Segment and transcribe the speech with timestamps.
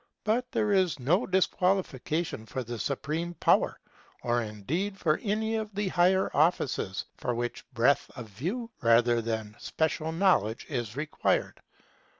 [0.23, 3.79] But this is no disqualification for the supreme power,
[4.23, 9.55] or indeed for any of the higher offices for which breadth of view rather than
[9.59, 11.61] special knowledge is required.